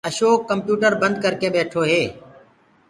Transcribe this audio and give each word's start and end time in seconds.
اشوڪ 0.09 0.39
ڪمپيوٽرو 0.49 0.99
بنٚد 1.01 1.15
ڪر 1.23 1.33
ڪي 1.41 1.47
ٻيٺو 1.53 1.81
هي 1.89 2.01